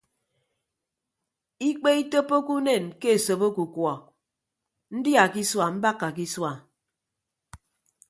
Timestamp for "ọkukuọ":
3.47-3.93